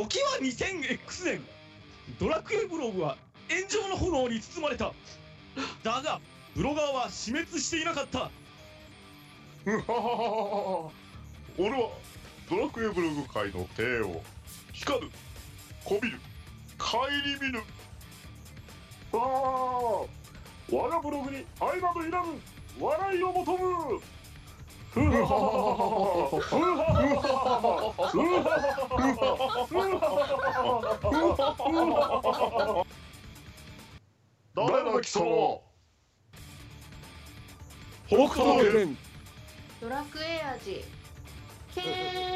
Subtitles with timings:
[0.00, 1.40] 時は 2000X 年
[2.18, 3.18] ドラクエブログは
[3.50, 4.92] 炎上の炎に包まれた。
[5.82, 6.20] だが
[6.56, 8.30] ブロガーは死滅していなかった。
[9.66, 10.90] うはははは
[11.58, 11.90] 俺は
[12.48, 14.22] ドラクエブログ界の帝王。
[14.72, 15.10] 光る。
[15.84, 16.18] こびる。
[16.78, 17.06] 顧
[17.42, 17.58] みぬ
[19.12, 19.18] ああ
[20.72, 22.40] 我がブログに愛などいらぬ
[22.80, 24.00] 笑いを求む。
[24.92, 25.96] ふははははは
[26.76, 26.89] はは
[28.12, 28.26] 誰
[34.82, 35.60] の貴様
[38.08, 38.96] 北斗の剣
[39.80, 40.84] ドラクエ味
[41.72, 42.29] けーん。